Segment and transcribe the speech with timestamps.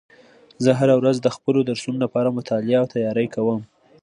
[0.63, 3.61] زه هره ورځ د خپلو درسونو لپاره مطالعه او تیاری کوم